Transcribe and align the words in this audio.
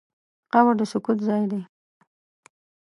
قبر 0.53 0.73
د 0.79 0.81
سکوت 0.91 1.17
ځای 1.27 1.43
دی. 1.51 1.61